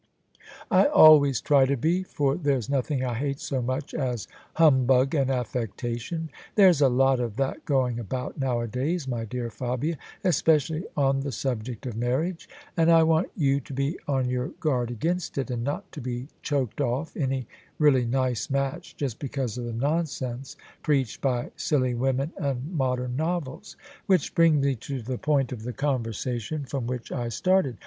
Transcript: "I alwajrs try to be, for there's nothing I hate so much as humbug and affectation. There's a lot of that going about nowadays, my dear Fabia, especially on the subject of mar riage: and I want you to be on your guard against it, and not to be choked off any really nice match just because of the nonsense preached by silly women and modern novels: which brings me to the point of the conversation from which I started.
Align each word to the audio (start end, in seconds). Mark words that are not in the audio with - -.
"I 0.71 0.85
alwajrs 0.85 1.43
try 1.43 1.67
to 1.67 1.77
be, 1.77 2.01
for 2.01 2.35
there's 2.35 2.71
nothing 2.71 3.03
I 3.05 3.13
hate 3.13 3.39
so 3.39 3.61
much 3.61 3.93
as 3.93 4.27
humbug 4.55 5.13
and 5.13 5.29
affectation. 5.29 6.31
There's 6.55 6.81
a 6.81 6.89
lot 6.89 7.19
of 7.19 7.35
that 7.35 7.65
going 7.65 7.99
about 7.99 8.39
nowadays, 8.39 9.07
my 9.07 9.25
dear 9.25 9.51
Fabia, 9.51 9.99
especially 10.23 10.85
on 10.97 11.19
the 11.19 11.31
subject 11.31 11.85
of 11.85 11.95
mar 11.95 12.17
riage: 12.23 12.47
and 12.75 12.91
I 12.91 13.03
want 13.03 13.29
you 13.37 13.59
to 13.59 13.73
be 13.75 13.99
on 14.07 14.27
your 14.27 14.47
guard 14.59 14.89
against 14.89 15.37
it, 15.37 15.51
and 15.51 15.63
not 15.63 15.91
to 15.91 16.01
be 16.01 16.29
choked 16.41 16.81
off 16.81 17.15
any 17.15 17.45
really 17.77 18.07
nice 18.07 18.49
match 18.49 18.97
just 18.97 19.19
because 19.19 19.55
of 19.59 19.65
the 19.65 19.71
nonsense 19.73 20.57
preached 20.81 21.21
by 21.21 21.51
silly 21.57 21.93
women 21.93 22.33
and 22.37 22.73
modern 22.75 23.15
novels: 23.15 23.75
which 24.07 24.33
brings 24.33 24.65
me 24.65 24.73
to 24.77 25.03
the 25.03 25.19
point 25.19 25.51
of 25.51 25.61
the 25.61 25.73
conversation 25.73 26.65
from 26.65 26.87
which 26.87 27.11
I 27.11 27.29
started. 27.29 27.77